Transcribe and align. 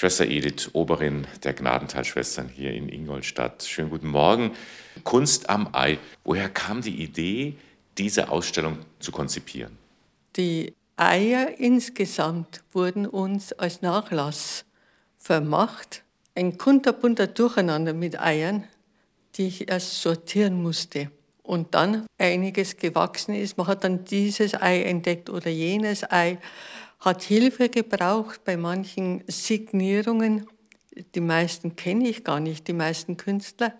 Schwester 0.00 0.26
Edith, 0.26 0.70
Oberin 0.72 1.26
der 1.44 1.52
Gnadentalschwestern 1.52 2.48
hier 2.48 2.72
in 2.72 2.88
Ingolstadt. 2.88 3.64
Schönen 3.64 3.90
guten 3.90 4.08
Morgen. 4.08 4.52
Kunst 5.04 5.50
am 5.50 5.74
Ei. 5.74 5.98
Woher 6.24 6.48
kam 6.48 6.80
die 6.80 7.02
Idee, 7.02 7.58
diese 7.98 8.30
Ausstellung 8.30 8.78
zu 8.98 9.12
konzipieren? 9.12 9.76
Die 10.36 10.72
Eier 10.96 11.58
insgesamt 11.58 12.62
wurden 12.72 13.06
uns 13.06 13.52
als 13.52 13.82
Nachlass 13.82 14.64
vermacht. 15.18 16.02
Ein 16.34 16.56
kunterbunter 16.56 17.26
Durcheinander 17.26 17.92
mit 17.92 18.18
Eiern, 18.18 18.64
die 19.34 19.48
ich 19.48 19.68
erst 19.68 20.00
sortieren 20.00 20.62
musste. 20.62 21.10
Und 21.42 21.74
dann 21.74 22.06
einiges 22.16 22.78
gewachsen 22.78 23.34
ist. 23.34 23.58
Man 23.58 23.66
hat 23.66 23.84
dann 23.84 24.06
dieses 24.06 24.54
Ei 24.54 24.82
entdeckt 24.82 25.28
oder 25.28 25.50
jenes 25.50 26.10
Ei 26.10 26.38
hat 27.00 27.22
Hilfe 27.22 27.68
gebraucht 27.68 28.44
bei 28.44 28.56
manchen 28.56 29.24
Signierungen. 29.26 30.46
Die 31.14 31.20
meisten 31.20 31.76
kenne 31.76 32.08
ich 32.08 32.24
gar 32.24 32.40
nicht, 32.40 32.68
die 32.68 32.72
meisten 32.72 33.16
Künstler. 33.16 33.74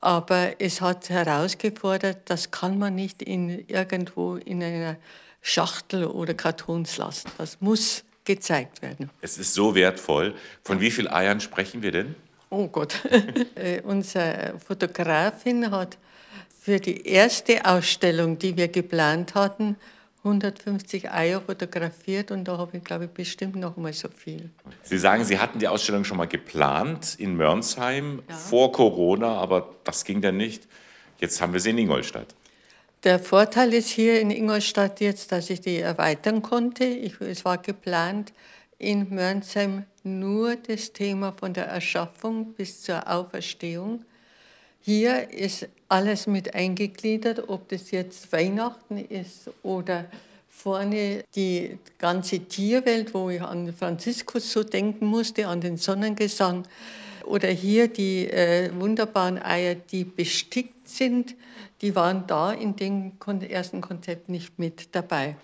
Aber 0.00 0.60
es 0.60 0.80
hat 0.80 1.10
herausgefordert, 1.10 2.18
das 2.24 2.50
kann 2.50 2.78
man 2.78 2.94
nicht 2.94 3.22
in 3.22 3.66
irgendwo 3.68 4.36
in 4.36 4.62
einer 4.62 4.96
Schachtel 5.40 6.04
oder 6.04 6.34
Kartons 6.34 6.96
lassen. 6.96 7.30
Das 7.38 7.60
muss 7.60 8.04
gezeigt 8.24 8.82
werden. 8.82 9.10
Es 9.20 9.38
ist 9.38 9.54
so 9.54 9.74
wertvoll. 9.74 10.34
Von 10.62 10.80
wie 10.80 10.90
vielen 10.90 11.08
Eiern 11.08 11.40
sprechen 11.40 11.82
wir 11.82 11.90
denn? 11.92 12.14
Oh 12.50 12.68
Gott. 12.68 12.94
Äh, 13.54 13.80
unsere 13.82 14.54
Fotografin 14.66 15.70
hat 15.70 15.98
für 16.60 16.80
die 16.80 17.06
erste 17.06 17.64
Ausstellung, 17.64 18.38
die 18.38 18.56
wir 18.56 18.68
geplant 18.68 19.34
hatten, 19.34 19.76
150 20.24 21.10
Eier 21.10 21.40
fotografiert 21.40 22.30
und 22.30 22.44
da 22.44 22.56
habe 22.56 22.76
ich, 22.76 22.84
glaube 22.84 23.06
ich, 23.06 23.10
bestimmt 23.10 23.56
noch 23.56 23.76
mal 23.76 23.92
so 23.92 24.08
viel. 24.08 24.50
Sie 24.82 24.98
sagen, 24.98 25.24
Sie 25.24 25.38
hatten 25.38 25.58
die 25.58 25.66
Ausstellung 25.66 26.04
schon 26.04 26.16
mal 26.16 26.28
geplant 26.28 27.16
in 27.18 27.36
Mörnsheim 27.36 28.22
ja. 28.28 28.34
vor 28.36 28.70
Corona, 28.70 29.36
aber 29.36 29.74
das 29.82 30.04
ging 30.04 30.20
dann 30.20 30.36
nicht. 30.36 30.68
Jetzt 31.18 31.40
haben 31.40 31.52
wir 31.52 31.60
sie 31.60 31.70
in 31.70 31.78
Ingolstadt. 31.78 32.34
Der 33.02 33.18
Vorteil 33.18 33.74
ist 33.74 33.88
hier 33.88 34.20
in 34.20 34.30
Ingolstadt 34.30 35.00
jetzt, 35.00 35.32
dass 35.32 35.50
ich 35.50 35.60
die 35.60 35.78
erweitern 35.78 36.40
konnte. 36.40 36.84
Ich, 36.84 37.20
es 37.20 37.44
war 37.44 37.58
geplant, 37.58 38.32
in 38.78 39.12
Mörnsheim 39.12 39.84
nur 40.04 40.54
das 40.54 40.92
Thema 40.92 41.32
von 41.32 41.52
der 41.52 41.66
Erschaffung 41.66 42.54
bis 42.54 42.82
zur 42.82 43.08
Auferstehung. 43.10 44.04
Hier 44.84 45.30
ist 45.30 45.68
alles 45.88 46.26
mit 46.26 46.54
eingegliedert, 46.54 47.48
ob 47.48 47.68
das 47.68 47.92
jetzt 47.92 48.32
Weihnachten 48.32 48.98
ist 48.98 49.48
oder 49.62 50.06
vorne 50.48 51.24
die 51.36 51.78
ganze 51.98 52.40
Tierwelt, 52.40 53.14
wo 53.14 53.30
ich 53.30 53.40
an 53.40 53.72
Franziskus 53.72 54.52
so 54.52 54.64
denken 54.64 55.06
musste, 55.06 55.46
an 55.46 55.60
den 55.60 55.76
Sonnengesang. 55.76 56.64
Oder 57.24 57.48
hier 57.48 57.86
die 57.86 58.28
äh, 58.28 58.70
wunderbaren 58.74 59.40
Eier, 59.40 59.76
die 59.76 60.02
bestickt 60.04 60.88
sind, 60.88 61.36
die 61.80 61.94
waren 61.94 62.26
da 62.26 62.52
in 62.52 62.74
dem 62.74 63.12
ersten 63.48 63.80
Konzept 63.80 64.28
nicht 64.28 64.58
mit 64.58 64.94
dabei. 64.94 65.36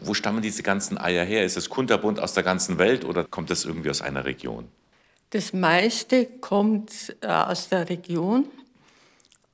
Wo 0.00 0.14
stammen 0.14 0.42
diese 0.42 0.64
ganzen 0.64 0.98
Eier 0.98 1.24
her? 1.24 1.44
Ist 1.44 1.56
es 1.56 1.68
kunterbunt 1.68 2.18
aus 2.18 2.34
der 2.34 2.42
ganzen 2.42 2.78
Welt 2.78 3.04
oder 3.04 3.24
kommt 3.24 3.50
das 3.50 3.64
irgendwie 3.64 3.90
aus 3.90 4.02
einer 4.02 4.24
Region? 4.24 4.66
Das 5.30 5.52
meiste 5.52 6.26
kommt 6.40 7.16
äh, 7.20 7.28
aus 7.28 7.68
der 7.68 7.88
Region. 7.88 8.46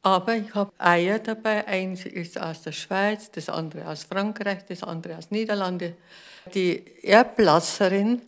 Aber 0.02 0.36
ich 0.36 0.54
habe 0.54 0.72
Eier 0.78 1.18
dabei. 1.18 1.66
Eins 1.66 2.06
ist 2.06 2.40
aus 2.40 2.62
der 2.62 2.72
Schweiz, 2.72 3.30
das 3.30 3.48
andere 3.48 3.86
aus 3.88 4.04
Frankreich, 4.04 4.60
das 4.68 4.82
andere 4.82 5.16
aus 5.16 5.30
Niederlande. 5.30 5.96
Die 6.54 6.82
Erblasserin 7.02 8.22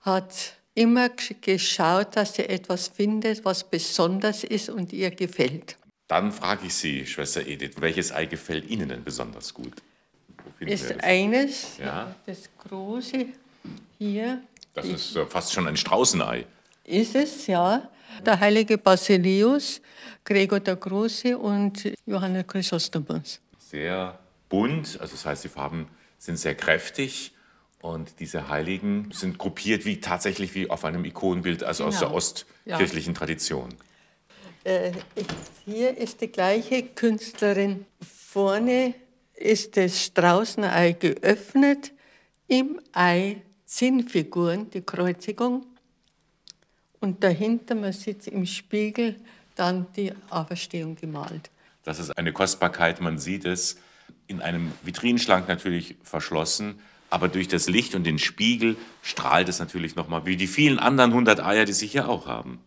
hat 0.00 0.54
immer 0.74 1.10
geschaut, 1.40 2.16
dass 2.16 2.34
sie 2.34 2.48
etwas 2.48 2.88
findet, 2.88 3.44
was 3.44 3.64
besonders 3.64 4.44
ist 4.44 4.68
und 4.68 4.92
ihr 4.92 5.10
gefällt. 5.10 5.76
Dann 6.08 6.32
frage 6.32 6.66
ich 6.66 6.74
Sie, 6.74 7.06
Schwester 7.06 7.46
Edith, 7.46 7.76
welches 7.78 8.12
Ei 8.12 8.26
gefällt 8.26 8.68
Ihnen 8.68 8.88
denn 8.88 9.04
besonders 9.04 9.54
gut? 9.54 9.74
Ist 10.60 11.02
eines, 11.02 11.78
ja? 11.78 12.14
das 12.26 12.48
große 12.68 13.26
hier. 13.98 14.42
Das 14.74 14.86
ist 14.86 15.18
fast 15.28 15.52
schon 15.52 15.66
ein 15.68 15.76
Straußenei. 15.76 16.44
Ist 16.92 17.14
es, 17.14 17.46
ja. 17.46 17.88
Der 18.26 18.38
heilige 18.38 18.76
Basilius, 18.76 19.80
Gregor 20.24 20.60
der 20.60 20.76
Große 20.76 21.38
und 21.38 21.90
Johannes 22.04 22.46
Chrysostomos. 22.46 23.40
Sehr 23.58 24.18
bunt, 24.50 25.00
also 25.00 25.12
das 25.12 25.24
heißt, 25.24 25.44
die 25.44 25.48
Farben 25.48 25.88
sind 26.18 26.38
sehr 26.38 26.54
kräftig 26.54 27.32
und 27.80 28.20
diese 28.20 28.50
Heiligen 28.50 29.08
sind 29.10 29.38
gruppiert 29.38 29.86
wie 29.86 30.00
tatsächlich 30.00 30.54
wie 30.54 30.68
auf 30.68 30.84
einem 30.84 31.06
Ikonenbild, 31.06 31.64
also 31.64 31.84
genau. 31.84 31.94
aus 31.94 31.98
der 31.98 32.08
genau. 32.08 32.76
ostkirchlichen 32.76 33.14
ja. 33.14 33.18
Tradition. 33.18 33.70
Äh, 34.64 34.92
hier 35.64 35.96
ist 35.96 36.20
die 36.20 36.30
gleiche 36.30 36.82
Künstlerin. 36.82 37.86
Vorne 38.02 38.92
ist 39.34 39.78
das 39.78 40.04
Straußenei 40.04 40.92
geöffnet, 40.92 41.92
im 42.48 42.78
Ei 42.92 43.40
Zinnfiguren, 43.64 44.68
die 44.68 44.82
Kreuzigung 44.82 45.71
und 47.02 47.22
dahinter, 47.22 47.74
man 47.74 47.92
sieht 47.92 48.26
im 48.28 48.46
Spiegel, 48.46 49.16
dann 49.56 49.86
die 49.96 50.12
Auferstehung 50.30 50.96
gemalt. 50.96 51.50
Das 51.84 51.98
ist 51.98 52.16
eine 52.16 52.32
Kostbarkeit, 52.32 53.00
man 53.00 53.18
sieht 53.18 53.44
es 53.44 53.76
in 54.28 54.40
einem 54.40 54.72
Vitrinenschrank 54.82 55.48
natürlich 55.48 55.96
verschlossen, 56.02 56.78
aber 57.10 57.28
durch 57.28 57.48
das 57.48 57.68
Licht 57.68 57.94
und 57.94 58.04
den 58.04 58.18
Spiegel 58.18 58.76
strahlt 59.02 59.48
es 59.48 59.58
natürlich 59.58 59.96
nochmal, 59.96 60.24
wie 60.24 60.36
die 60.36 60.46
vielen 60.46 60.78
anderen 60.78 61.12
hundert 61.12 61.44
Eier, 61.44 61.64
die 61.64 61.72
Sie 61.72 61.86
hier 61.86 62.08
auch 62.08 62.26
haben. 62.26 62.60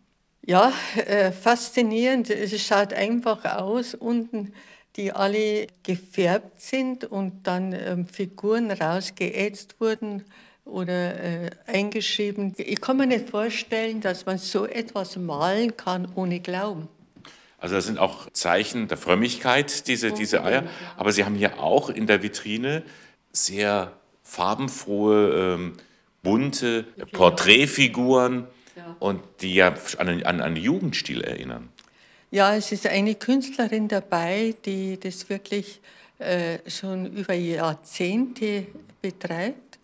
Ja, 0.46 0.72
äh, 0.96 1.32
faszinierend. 1.32 2.30
Es 2.30 2.62
schaut 2.62 2.94
einfach 2.94 3.44
aus, 3.46 3.96
unten, 3.96 4.54
die 4.96 5.12
alle 5.12 5.66
gefärbt 5.82 6.62
sind 6.62 7.06
und 7.06 7.48
dann 7.48 7.74
ähm, 7.74 8.08
Figuren 8.08 8.70
rausgeätzt 8.70 9.80
wurden 9.80 10.24
oder 10.66 11.24
äh, 11.24 11.50
eingeschrieben. 11.68 12.54
Ich 12.58 12.82
kann 12.82 12.98
mir 12.98 13.08
nicht 13.08 13.30
vorstellen, 13.30 14.02
dass 14.02 14.26
man 14.26 14.40
so 14.40 14.66
etwas 14.66 15.16
malen 15.16 15.78
kann 15.78 16.08
ohne 16.16 16.40
Glauben. 16.40 16.90
Also 17.60 17.76
das 17.76 17.86
sind 17.86 18.00
auch 18.00 18.30
Zeichen 18.32 18.88
der 18.88 18.98
Frömmigkeit, 18.98 19.88
diese, 19.88 20.12
diese 20.12 20.44
Eier. 20.44 20.64
Aber 20.98 21.12
Sie 21.12 21.24
haben 21.24 21.36
hier 21.36 21.60
auch 21.60 21.90
in 21.90 22.06
der 22.06 22.22
Vitrine 22.22 22.84
sehr 23.32 23.94
farbenfrohe, 24.24 25.56
ähm, 25.56 25.74
bunte 26.22 26.84
Porträtfiguren 27.12 28.48
ja. 28.76 28.96
und 29.00 29.22
die 29.42 29.54
ja 29.54 29.74
an, 29.98 30.24
an 30.24 30.42
einen 30.42 30.58
Jugendstil 30.58 31.22
erinnern. 31.22 31.70
Ja, 32.32 32.56
es 32.56 32.72
ist 32.72 32.88
eine 32.88 33.16
Künstlerin 33.16 33.88
dabei, 33.88 34.56
die 34.66 35.00
das 35.00 35.30
wirklich 35.30 35.80
äh, 36.20 36.58
schon 36.68 37.06
über 37.06 37.34
Jahrzehnte 37.34 38.66
betreibt 39.02 39.75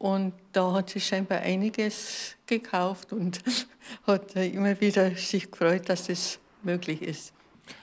und 0.00 0.32
da 0.52 0.72
hat 0.72 0.88
sie 0.88 0.98
scheinbar 0.98 1.40
einiges 1.40 2.34
gekauft 2.46 3.12
und 3.12 3.40
hat 4.06 4.34
immer 4.34 4.80
wieder 4.80 5.14
sich 5.14 5.50
gefreut, 5.50 5.90
dass 5.90 6.08
es 6.08 6.38
möglich 6.62 7.02
ist. 7.02 7.34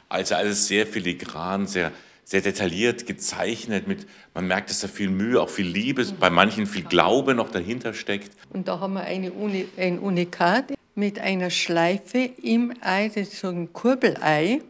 Also 0.10 0.34
alles 0.34 0.68
sehr 0.68 0.88
filigran, 0.88 1.68
sehr, 1.68 1.92
sehr 2.24 2.42
detailliert 2.42 3.06
gezeichnet. 3.06 3.88
Mit, 3.88 4.08
man 4.34 4.48
merkt, 4.48 4.72
dass 4.72 4.80
da 4.80 4.88
viel 4.88 5.12
Mühe, 5.12 5.40
auch 5.40 5.50
viel 5.50 5.68
Liebe, 5.68 6.06
mhm. 6.06 6.18
bei 6.20 6.32
manchen 6.32 6.66
viel 6.66 6.86
Glaube 6.86 7.36
noch 7.36 7.52
dahinter 7.52 7.94
steckt. 7.94 8.32
Und 8.50 8.68
da 8.68 8.80
haben 8.80 8.94
wir 8.94 9.02
eine 9.02 9.32
Uni, 9.32 9.68
ein 9.78 10.00
Unikat 10.00 10.74
mit 10.96 11.20
einer 11.20 11.52
Schleife 11.52 12.32
im 12.42 12.74
Ei, 12.82 13.10
das 13.10 13.28
ist 13.28 13.42
so 13.42 13.50
ein 13.50 13.72
Kurbelei. 13.74 14.62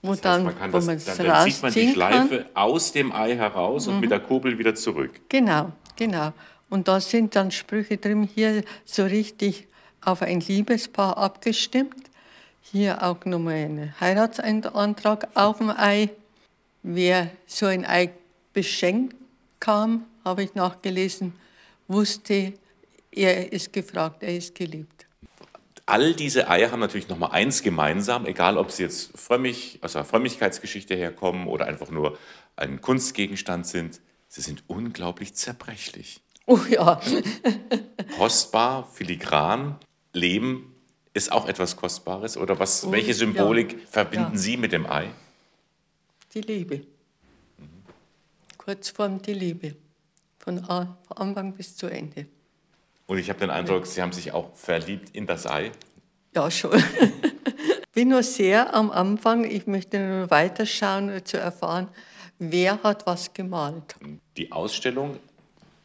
Wo 0.00 0.14
das 0.14 0.16
heißt, 0.16 0.24
dann, 0.24 0.44
man 0.44 0.58
kann 0.58 0.72
wo 0.72 0.78
das, 0.78 1.04
dann, 1.04 1.26
dann 1.26 1.50
zieht 1.50 1.62
man 1.62 1.72
die 1.74 1.92
Schleife 1.92 2.38
kann. 2.38 2.46
aus 2.54 2.92
dem 2.92 3.12
Ei 3.12 3.36
heraus 3.36 3.86
und 3.86 3.96
mhm. 3.96 4.00
mit 4.00 4.10
der 4.10 4.20
Kurbel 4.20 4.58
wieder 4.58 4.74
zurück. 4.74 5.10
Genau, 5.28 5.72
genau. 5.94 6.32
Und 6.68 6.88
da 6.88 7.00
sind 7.00 7.36
dann 7.36 7.50
Sprüche 7.50 7.96
drin, 7.96 8.28
hier 8.32 8.64
so 8.84 9.04
richtig 9.04 9.68
auf 10.00 10.22
ein 10.22 10.40
Liebespaar 10.40 11.16
abgestimmt. 11.16 12.10
Hier 12.62 13.02
auch 13.02 13.24
nochmal 13.24 13.54
ein 13.54 13.94
Heiratsantrag 14.00 15.28
auf 15.34 15.58
dem 15.58 15.70
Ei. 15.70 16.10
Wer 16.82 17.30
so 17.46 17.66
ein 17.66 17.84
Ei 17.84 18.10
beschenkt 18.52 19.16
kam, 19.60 20.06
habe 20.24 20.42
ich 20.42 20.54
nachgelesen, 20.54 21.32
wusste, 21.88 22.52
er 23.10 23.52
ist 23.52 23.72
gefragt, 23.72 24.22
er 24.22 24.36
ist 24.36 24.54
geliebt. 24.54 25.06
All 25.86 26.14
diese 26.14 26.48
Eier 26.50 26.72
haben 26.72 26.80
natürlich 26.80 27.08
nochmal 27.08 27.30
eins 27.30 27.62
gemeinsam, 27.62 28.26
egal 28.26 28.58
ob 28.58 28.72
sie 28.72 28.82
jetzt 28.82 29.16
frömmig, 29.16 29.78
aus 29.82 29.94
einer 29.94 30.04
Frömmigkeitsgeschichte 30.04 30.96
herkommen 30.96 31.46
oder 31.46 31.66
einfach 31.66 31.90
nur 31.90 32.18
ein 32.56 32.80
Kunstgegenstand 32.80 33.66
sind. 33.66 34.00
Sie 34.28 34.40
sind 34.40 34.64
unglaublich 34.66 35.34
zerbrechlich. 35.34 36.20
Oh 36.46 36.60
ja. 36.68 37.00
Kostbar, 38.16 38.88
filigran, 38.92 39.78
Leben 40.12 40.74
ist 41.12 41.32
auch 41.32 41.48
etwas 41.48 41.76
Kostbares. 41.76 42.36
Oder 42.36 42.58
was, 42.58 42.84
oh, 42.84 42.92
welche 42.92 43.14
Symbolik 43.14 43.72
ja. 43.72 43.78
verbinden 43.90 44.32
ja. 44.32 44.38
Sie 44.38 44.56
mit 44.56 44.72
dem 44.72 44.86
Ei? 44.86 45.10
Die 46.34 46.40
Liebe. 46.40 46.76
Mhm. 47.58 47.66
Kurzform 48.58 49.20
die 49.22 49.34
Liebe. 49.34 49.76
Von 50.38 50.64
Anfang 51.08 51.54
bis 51.54 51.76
zu 51.76 51.88
Ende. 51.88 52.26
Und 53.06 53.18
ich 53.18 53.28
habe 53.28 53.40
den 53.40 53.50
Eindruck, 53.50 53.86
Sie 53.86 54.00
haben 54.00 54.12
sich 54.12 54.32
auch 54.32 54.54
verliebt 54.54 55.10
in 55.14 55.26
das 55.26 55.46
Ei. 55.46 55.72
Ja, 56.34 56.50
schon. 56.50 56.70
bin 57.96 58.10
noch 58.10 58.22
sehr 58.22 58.74
am 58.74 58.90
Anfang. 58.90 59.44
Ich 59.44 59.66
möchte 59.66 59.98
nur 59.98 60.30
weiterschauen, 60.30 61.24
zu 61.24 61.38
erfahren, 61.38 61.88
wer 62.38 62.82
hat 62.82 63.06
was 63.06 63.32
gemalt. 63.32 63.96
Die 64.36 64.52
Ausstellung 64.52 65.18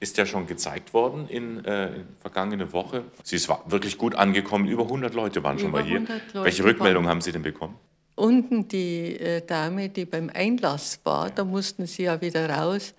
ist 0.02 0.18
ja 0.18 0.26
schon 0.26 0.48
gezeigt 0.48 0.94
worden 0.94 1.30
in, 1.30 1.64
äh, 1.64 1.96
in 1.96 2.06
vergangene 2.20 2.74
Woche. 2.74 3.06
Sie 3.24 3.36
ist 3.36 3.48
wirklich 3.68 3.98
gut 4.00 4.16
angekommen. 4.16 4.68
Über 4.68 4.84
100 4.84 5.14
Leute 5.14 5.44
waren 5.44 5.60
schon 5.60 5.72
mal 5.72 5.84
hier. 5.84 5.98
100 5.98 6.34
Leute 6.34 6.46
Welche 6.46 6.64
Rückmeldung 6.64 7.08
haben 7.08 7.22
Sie 7.22 7.32
denn 7.32 7.44
bekommen? 7.44 7.78
Unten 8.16 8.68
die 8.68 9.16
äh, 9.20 9.46
Dame, 9.46 9.90
die 9.90 10.06
beim 10.06 10.32
Einlass 10.34 11.00
war, 11.04 11.30
da 11.30 11.46
mussten 11.46 11.86
sie 11.86 12.04
ja 12.04 12.20
wieder 12.20 12.50
raus. 12.50 12.94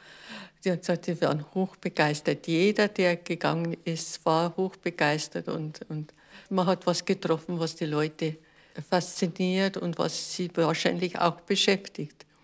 Die 0.64 0.70
hat 0.70 0.81
gesagt, 0.81 1.06
sie 1.06 1.20
waren 1.20 1.44
hochbegeistert. 1.54 2.46
Jeder, 2.46 2.87
der 2.87 3.16
gegangen 3.16 3.76
ist, 3.84 4.25
war 4.25 4.56
hochbegeistert 4.56 5.48
und, 5.48 5.81
und 5.88 6.14
man 6.50 6.66
hat 6.66 6.87
was 6.87 7.05
getroffen, 7.05 7.58
was 7.58 7.75
die 7.75 7.87
Leute 7.87 8.37
fasziniert 8.88 9.76
und 9.76 9.98
was 9.98 10.34
sie 10.34 10.48
wahrscheinlich 10.55 11.19
auch 11.19 11.40
beschäftigt. 11.40 12.25